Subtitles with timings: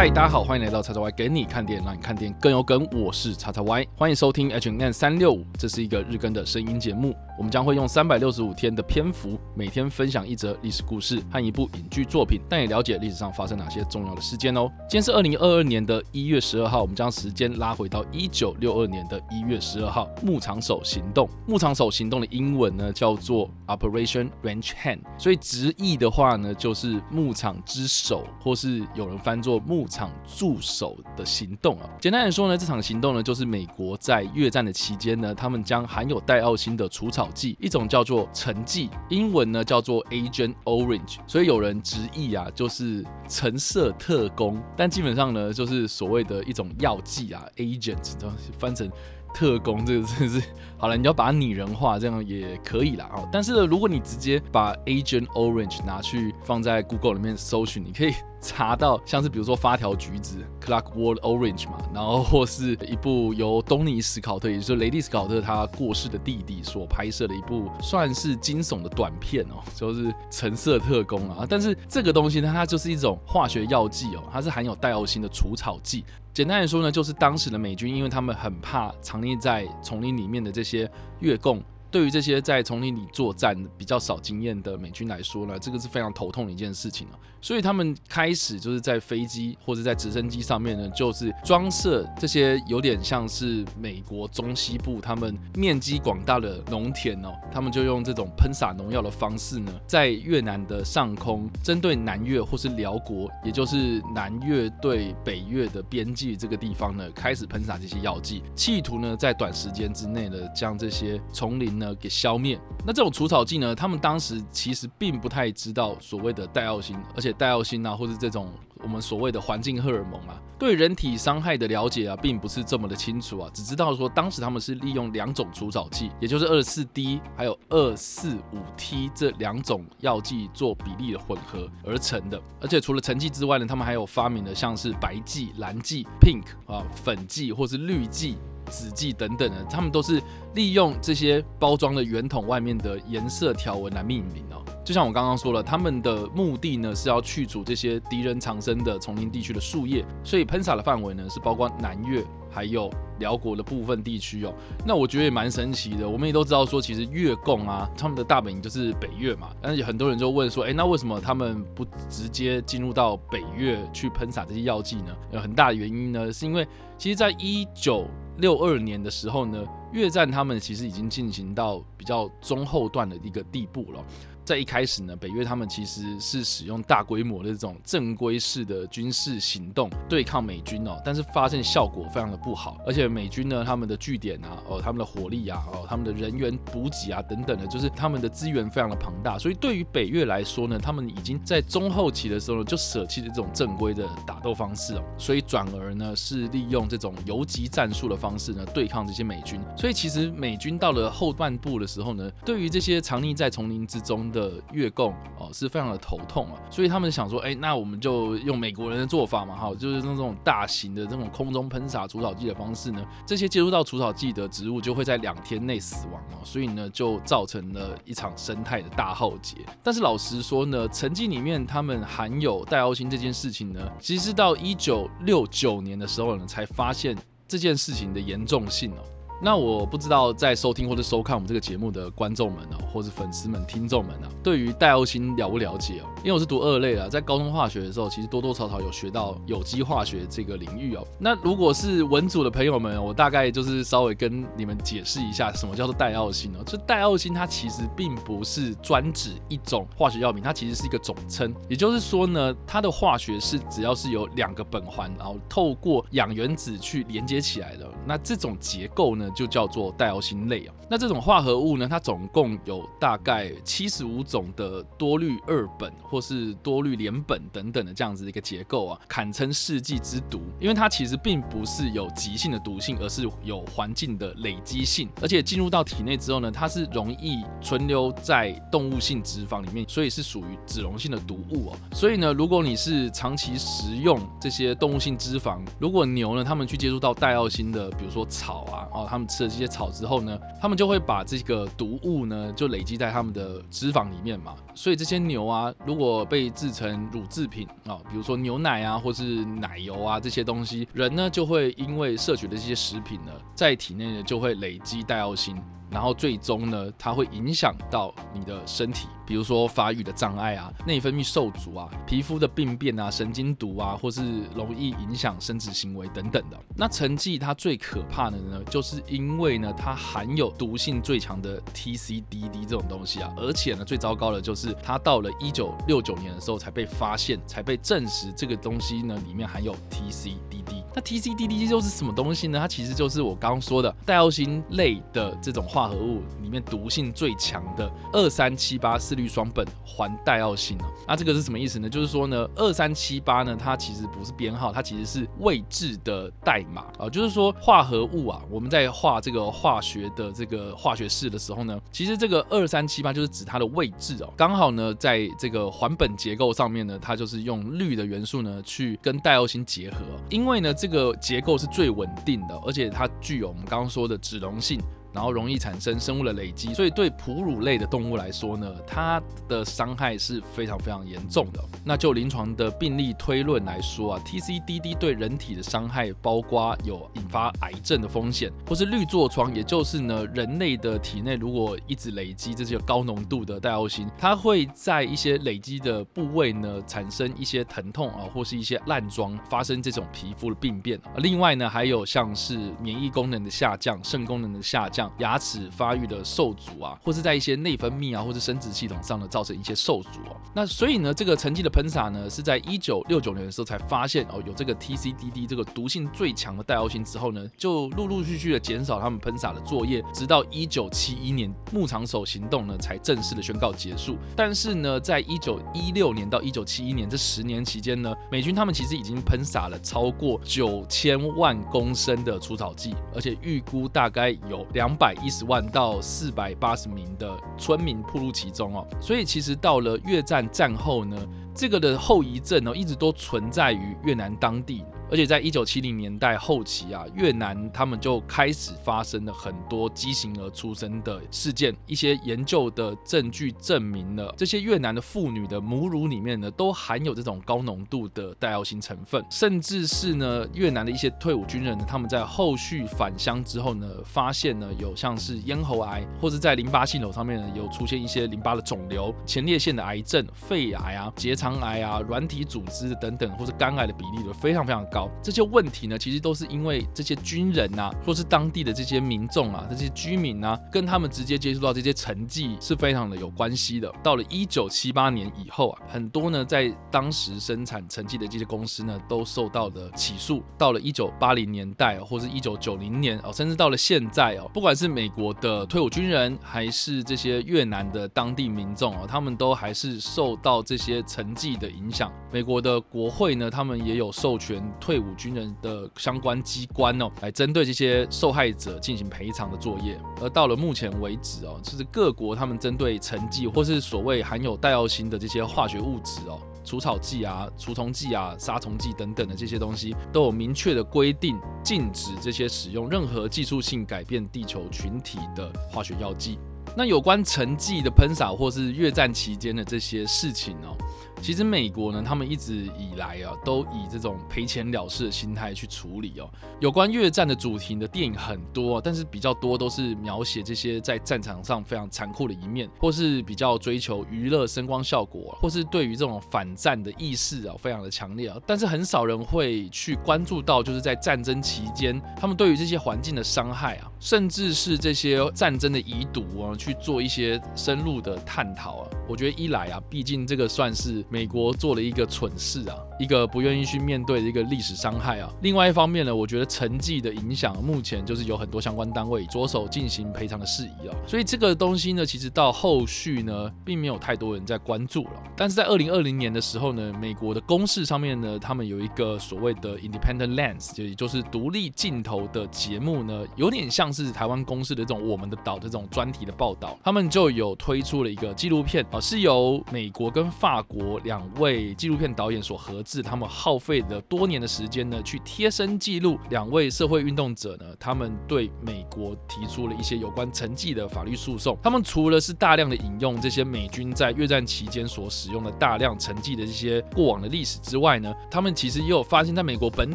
[0.00, 2.88] 嗨，大家好，欢迎来到叉叉 Y 给你看电影，让你看电影更有梗。
[2.90, 7.14] 我是叉叉 Y，欢迎收听 H N 三六五，这是一个日更的声音节目。
[7.36, 14.70] 我们将会用三百六十五天的篇幅，每天分享一则历史故事和一部影剧作品，带你了解历史上发生哪些重要的事件哦。
[14.88, 21.28] 今天是二零二二年的一月十二号，我们将时间拉回到一九六二年的一月十二号，牧场手行动。
[21.46, 31.90] 牧场手行动的英文呢叫做 Operation Ranch Hand，所以直译的话呢就是牧场之手，或是有人翻作牧场助手的行动啊。
[32.00, 48.14] 简单来说呢，这场行动呢就是美国在越战的期间呢，他们将含有戴奥辛的除草剂，一种叫做橙剂，英文呢叫做 Agent Orange，所以有人直译啊就是橙色特工，但基本上呢就是所谓的一种药剂啊，Agent，
[48.58, 48.88] 翻成。
[49.32, 53.28] 特工这个真的是好了，你要把它拟人化，这样也可以啦哦。
[53.30, 71.46] 但是呢，如果你直接把 Agent Orange 拿去放在 Google 里面搜寻，你可以查到像是比如说发条橘子 Clockwork Orange 嘛，然后或是一部由东尼史考特，也就是雷利史考特他过世的弟弟所拍摄的一部算是惊悚的短片哦，就是橙色特工啊。
[71.48, 76.04] 但是这个东西呢，它就是一种化学药剂哦，它是含有戴奥辛的除草剂。
[76.32, 81.62] 简单来说呢，就是当时的美军，因为他们很怕藏匿在丛林里面的这些越共。
[81.90, 87.18] 对于这些在丛林里作战比较少经验的美军来说呢，这个是非常头痛的一件事情啊。
[87.42, 111.79] 所以他们开始就是在飞机或者在直升机上面呢，就是装设这些有点像是美国中西部他们面积广大的农田哦，他们就用这种喷洒农药的方式呢，在越南的上空，针对南越或是辽国，也就是南越对北越的边际这个地方呢，开始喷洒这些药剂，企图呢在短时间之内呢将这些丛林。
[111.80, 113.74] 呢给消灭，那这种除草剂呢？
[113.74, 118.52] 他们当时其实并不太知道所谓的戴奥辛，而且戴奥辛啊，或者这种
[118.82, 138.36] 我们所谓的环境荷尔蒙啊，对人体伤害的了解啊，并不是这么的清楚啊，只知道说当时他们是利用两种除草剂，也就是二四 D 还有二四五 T 这两种药剂做比例的混合而成的，而且除了橙剂之外呢，他们还有发明的像是白剂、蓝剂、Pink 啊粉剂或是绿剂。
[138.70, 140.22] 纸剂等等的，他们都是
[140.54, 144.64] 利用这些包装的圆筒外面的颜色条纹来命名哦。
[144.82, 154.52] 就像我刚刚说了，他们的目的呢是要去除这些敌人藏身的丛林地区的树叶，所以喷洒的范围呢是包括南越还有辽国的部分地区哦。
[154.84, 156.08] 那我觉得也蛮神奇的。
[156.08, 159.50] 我们也都知道说，其实越共啊，他们的大本营就是北越嘛。
[159.60, 165.14] 但是很多人就问说，哎，那为什么他们不直接进入到北越去喷洒这些药剂呢？
[165.30, 166.66] 有很大的原因呢，是因为
[166.98, 168.06] 其实在一九
[168.40, 174.04] 六二年的时候呢，越战他们其实已经进行到比较中后段的一个地步了。
[174.50, 219.56] 在一开始呢，北约他们其实是使用大规模的这种正规式的军事行动对抗美军哦，但是发现效果非常的不好，而且美军呢，他们的据点啊，哦，他们的火力啊，哦，他们的人员补给啊等等的，就是他们的资源非常的庞大，所以对于北越来说呢，他们已经在中后期的时候呢就舍弃了这种正规的打斗方式哦，所以转而呢是利用这种游击战术的方式呢对抗这些美军，所以其实美军到了后半部的时候呢，对于这些藏匿在丛林之中的的越共哦是非常的头痛啊，所以他们想说，哎，那我们就用美国人的做法嘛，哈，就是用这种大型的这种空中喷洒除草剂的方式呢，这些接触到除草剂的植物就会在两天内死亡哦，所以呢就造成了一场生态的大浩劫。
[219.82, 229.02] 但是老实说呢，成绩里面他们含有代奥星这件事情呢，其实到一九六九年的时候呢，才发现这件事情的严重性哦。
[229.42, 236.06] 那我不知道在收听或者收看我们这个节目的观众们呢，或者粉丝们、听众们呢，对于戴欧星了不了解哦？
[236.22, 241.02] 因为我是读二类啊，在高中化学的时候，其实多多少少有学到有机化学这个领域哦。
[241.18, 246.58] 那如果是文组的朋友们，我大概就是稍微跟你们解释一下，什么叫做代奥辛哦？
[246.66, 251.54] 这代奥辛它其实并不是专指一种化学药品，它其实是一个总称。
[251.70, 259.30] 也就是说呢，它的化学是只要是有两个苯环，然后透过氧原子去连接起来的，那这种结构呢？
[259.34, 260.74] 就叫做代奥辛类啊。
[260.90, 270.40] 那这种化合物呢，它总共有大概七十五种的多氯二苯或是多氯联苯等等的这样子的一个结构啊，堪称世纪之毒。
[270.58, 281.76] 因为它其实并不是有急性的毒性，而是有环境的累积性，而且进入到体内之后呢，它是容易存留在动物性脂肪里面，所以是属于脂溶性的毒物哦。
[281.92, 294.54] 所以呢，如果你是长期食用这些动物性脂肪，如果牛呢，它们去接触到戴奥星的，比如说草啊，哦，它们吃了这些草之后呢，他们就会把这个毒物呢就累积在他们的脂肪里面嘛。
[294.74, 305.54] 所以这些牛啊，如果被制成乳制品啊，比如说牛奶啊，或是奶油啊这些东西，人呢就会因为摄取的这些食品呢，在体内呢就会累积带奥辛。
[305.90, 314.22] 然后最终呢，它会影响到你的身体，比如说发育的障碍啊、内分泌受阻啊、皮肤的病变啊、神经毒啊，或是
[314.54, 316.56] 容易影响生殖行为等等的。
[316.76, 330.79] 那成绩它最可怕的呢，就是因为呢，它含有毒性最强的 TCDD 这种东西啊，而且呢，最糟糕的就是它到了一九六九年的时候才被发现，才被证实这个东西呢里面含有 TCDD。
[330.92, 332.58] 那 TCDD 又是什么东西呢？
[332.58, 340.86] 它其实就是我刚刚说的代奥辛类的这种化合物里面毒性最强的二三七八四氯双苯环代奥辛啊。
[341.06, 341.88] 那这个是什么意思呢？
[341.88, 347.08] 就是说呢，二三七八呢，它其实不是编号，它其实是位置的代码啊。
[347.08, 354.32] 就是说化合物啊，我们在画这个化学的这个化学式的时候呢，其实这个二三七八就是指它的位置哦。
[354.36, 359.98] 刚好呢，在这个环苯结构上面呢，它就是用氯的元素呢去跟代奥辛结合，
[360.28, 360.74] 因为呢。
[360.80, 364.80] 这个结构是最稳定的，而且它具有我们刚刚说的脂溶性。
[365.12, 371.60] 然后容易产生生物的累积，所以对哺乳类的动物来说呢，它的伤害是非常非常严重的。
[371.84, 391.00] 那就临床的病例推论来说啊，TCDD 对人体的伤害包括有引发癌症的风险，或是绿痤疮，也就是呢人类的体内如果一直累积这些高浓度的代奥辛，它会在一些累积的部位呢产生一些疼痛啊，或是一些烂疮，发生这种皮肤的病变。
[391.16, 394.99] 另外呢，还有像是免疫功能的下降、肾功能的下降。
[395.18, 400.36] 牙齿发育的受阻啊，或是在一些内分泌啊，或是生殖系统上呢，造成一些受阻哦。
[400.54, 414.16] 那所以呢，这个沉寂的喷洒呢，是在一九六九年的时候才发现哦，有这个 TCDD 这个毒性最强的代奥辛之后呢，就陆陆续续的减少他们喷洒的作业，直到一九七一年牧场手行动呢，才正式的宣告结束。
[414.36, 424.89] 但是呢，在一九一六年到一九七一年这十年期间呢，美军他们其实已经喷洒了超过九千万公升的除草剂，而且预估大概有两。
[424.90, 431.16] 两百一十万到四百八十名的村民铺入其中哦，所以其实到了越战战后呢，
[431.54, 434.84] 这个的后遗症呢，一直都存在于越南当地。
[435.10, 441.74] 而且在一九七零年代后期啊，越南他们就开始发生了很多畸形儿出生的事件。
[441.86, 449.24] 一些研究的证据证明了，这些越南的妇女的母乳里面呢，都含有这种高浓度的代奥辛成分。
[449.30, 464.99] 甚至是呢，越南的一些退伍军人呢，他们在后续返乡之后呢，发现呢，有像是咽喉癌，或者在淋巴系统上面呢，有出现一些淋巴的肿瘤、前列腺的癌症、肺癌啊、结肠癌啊、软体组织等等，或是肝癌的比例都非常非常高。
[465.22, 473.92] 这些问题呢，其实都是因为这些军人呐，或是当地的这些民众啊，这些居民啊，跟他们直接接触到这些成绩是非常的有关系的。
[474.02, 480.42] 到了一九七八年以后啊，很多呢在当时生产成绩的这些公司呢，都受到了起诉。
[480.58, 492.12] 到了一九八零年代或是一九九零年哦，甚至到了现在哦，不管是美国的退伍军人，还是这些越南的当地民众哦，他们都还是受到这些成绩的影响。
[492.32, 494.60] 美国的国会呢，他们也有授权。
[494.90, 499.96] 退伍军人的相关机关哦，来针对这些受害者进行赔偿的作业。
[500.20, 516.36] 而到了目前为止哦，就是各国他们针对成绩或是所谓含有代奥辛的这些化学物质哦，除草剂啊、除虫剂啊、杀虫剂等等的这些东西，都有明确的规定，禁止这些使用任何技术性改变地球群体的化学药剂。
[516.76, 520.76] 那有关沉寂的喷洒或是越战期间的这些事情哦。
[521.22, 526.26] 其实美国呢，他们一直以来啊，都以这种赔钱了事的心态去处理哦。
[526.60, 538.38] 有关越战的主题的电影很多，但是比较多都是描写这些在战场上非常残酷的一面，或是比较追求娱乐声光效果，或是对于这种反战的意识啊，非常的强烈啊。
[538.46, 548.88] 但是很少人会去关注到，就是在战争期间，他们对于这些环境的伤害啊，甚至是这些战争的遗毒啊，去做一些深入的探讨啊。
[549.10, 551.04] 我觉得一来啊，毕竟这个算是。
[551.10, 555.28] 美国做了一个蠢事啊，一个不愿意去面对的一个历史伤害啊。
[555.42, 560.94] 另外一方面呢，我觉得成绩的影响，目前就是有很多相关单位着手进行赔偿的事宜啊。
[561.06, 565.22] 所以这个东西呢，其实到后续呢，并没有太多人在关注了。
[565.36, 576.78] 但是在二零二零年的时候呢，美国的公视上面呢，他们有一个所谓的 Independent Lens，就也就是独立镜头的节目呢，有点像是台湾公视的这种《我们的岛》的这种专题的报道。
[576.84, 581.00] 他们就有推出了一个纪录片啊，是由美国跟法国。
[581.04, 591.56] 两位纪录片导演所合制，他们耗费了多年的时间呢，去贴身记录两位社会运动者呢，他们对美国提出了一些有关成绩的法律诉讼。
[591.62, 599.94] 他们除了是大量的引用这些美军在越战期间所使用的大量成绩的这些过往的历史之外呢，他们其实也有发现，在美国本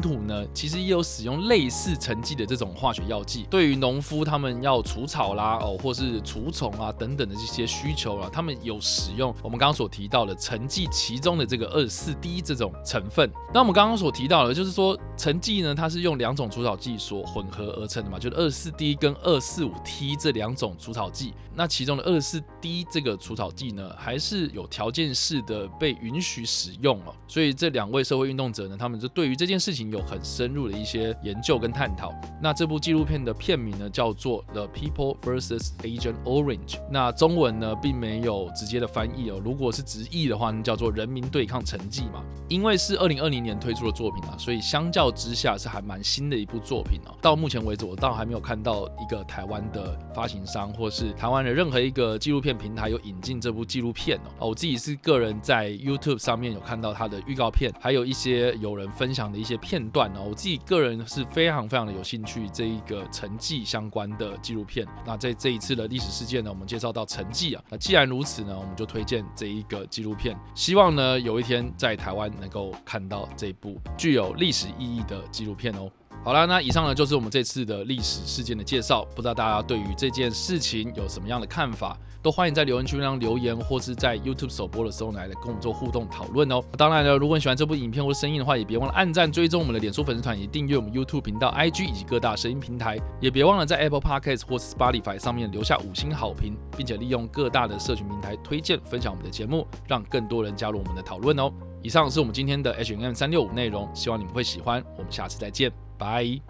[0.00, 3.46] 土呢，其实也有使用类似成绩的这种化学药剂。
[3.48, 13.30] 对于农夫他们要除草啦，哦，或是除虫啊等等的这些需求啊，他们有使用我们刚刚所提到的沉寂其中的这个二十四 D 这种成分。
[13.52, 21.32] 那我们刚刚所提到的，就是说成绩呢，它是用两种除草剂所混合而成的嘛，就是二四 D 跟二四五 T 这两种除草剂。
[21.54, 27.14] 那其中的二四 D 这个除草剂呢，还是有条件式的被允许使用哦。
[27.26, 32.12] 所以这两位社会运动者呢，他们就对于这件事情有很深入的一些研究跟探讨。
[32.42, 36.76] 那这部纪录片的片名呢，叫做《The People vs Agent Orange》。
[36.90, 39.40] 那中文呢，并没有直接的翻译哦。
[39.42, 42.22] 如果是直译的话，那叫做“人民对抗成绩”嘛。
[42.48, 47.14] 因为是二零二零年推出的作品啊，所以相较之下是还蛮新的一部作品哦。
[47.20, 51.56] 到目前为止，我倒还没有看到一个台湾的发行商或是台湾的。
[51.56, 64.86] 任何一个纪录片平台有引进这部纪录片哦，我自己是个人在 YouTube 上面有看到它的预告片，还有一些有人分享的一些片段哦，我自己个人是非常非常的有兴趣这一个成绩相关的纪录片。
[65.06, 75.90] 那在这一次的历史事件呢，我们介绍到成绩啊，那既然如此呢，我们就推荐这一个纪录片，希望呢有一天在台湾能够看到这部具有历史意义的纪录片哦。
[76.26, 79.04] 好了，那以上呢就是我们这次的历史事件的介绍。
[79.14, 86.60] 不知道大家对于这件事情有什么样的看法，都欢迎在留言区上留言，或是在 YouTube 首播的时候来跟我们做互动讨论哦。
[86.76, 92.98] 当然呢，如果你喜欢这部影片或声音的话，也别忘了按赞、追踪我们的脸书粉丝团，以及订阅我们 YouTube 频道、IG 以及各大声音平台。
[93.20, 101.52] 也别忘了在 Apple Podcast 或是 Spotify 上面留下五星好评，并且利用各大的社群平台推荐分享我们的节目，让更多人加入我们的讨论哦。
[101.84, 104.82] 以上是我们今天的 H N M 三六五内容，希望你们会喜欢。
[104.98, 105.85] 我们下次再见。
[105.98, 106.40] Bye.